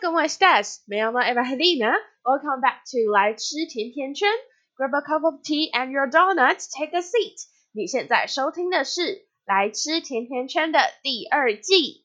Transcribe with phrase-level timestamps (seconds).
[0.00, 1.22] 各位 stars，没有吗？
[1.22, 4.28] Eva Helena，Welcome back to 来吃甜甜圈。
[4.76, 6.68] Grab a cup of tea and your donuts.
[6.70, 7.36] Take a seat.
[7.72, 9.00] 你现在收听的是《
[9.46, 12.04] 来吃甜甜圈》的第二季。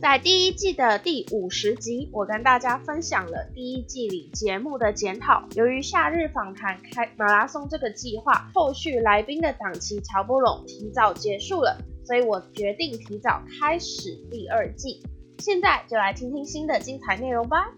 [0.00, 5.46] 在第一季的第五十集，我跟大家分享了第一季里节目的检讨。
[5.54, 15.02] 由于夏日访谈开马拉松这个计划，后续来宾的档期瞧不拢，提早结束了，所以我决定提早开始第二季。
[15.36, 17.70] 现在就来听听新的精彩内容吧。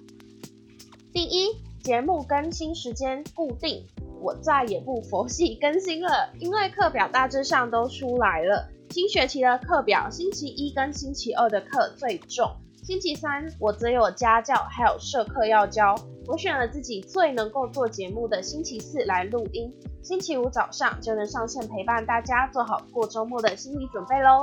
[1.13, 1.49] 第一，
[1.83, 3.85] 节目更新时间固定，
[4.21, 8.69] 我再也不佛系更新了，因为课表大致上都出来了。
[8.93, 15.95] 新学期的课表，星期一跟星期二的课最重，星期三我则有家教还有社课要教。
[16.27, 24.43] 我选了自己最能够做节目的星期四来录音，星期五早上就能上线陪伴大家，做好过周末的心理准备喽。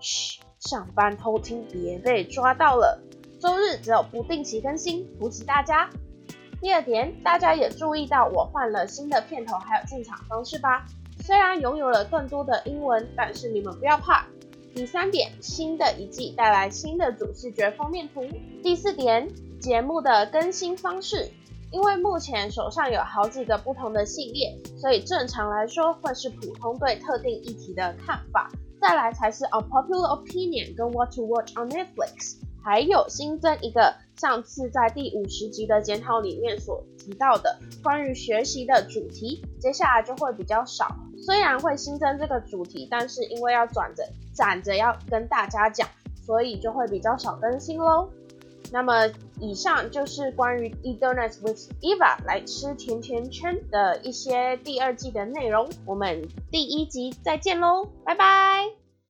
[0.00, 3.02] 嘘，上班偷听别被抓到了。
[3.40, 5.88] 周日只有不定期更新，扶持大家。
[6.60, 10.84] 第二点，大家也注意到我换了新的片头还有进场方式吧？
[11.24, 14.26] 虽然拥有了更多的英文，但是你们不要怕。
[14.74, 18.26] 第三点，新的一季带来新的主视觉封面图。
[18.62, 19.28] 第四点，
[19.60, 21.30] 节目的更新方式，
[21.70, 28.50] 因为目前手上有好几个不同的系列，所以正常来说会是普通对特定议题的看法，
[28.80, 40.86] 再来才是 unpopular opinion 跟 what to watch on Netflix，还有新增一个上次在第五十集的检讨里面所提到的关于学习的主题，接下来就会比较少。
[41.24, 45.88] 虽然会新增这个主题，但是因为要转着攒着要跟大家讲，
[46.26, 48.08] 所以就会比较少更新喽。
[48.72, 49.06] 那么
[49.38, 55.68] 以上就是关于 Eat Donuts with Eva 来吃甜甜圈的一些第二季的内容。
[55.84, 58.81] 我们第一集再见喽，拜拜。